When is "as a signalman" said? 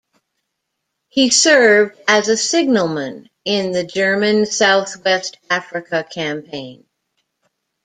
2.07-3.29